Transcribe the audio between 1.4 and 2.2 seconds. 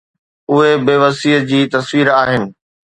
جي تصوير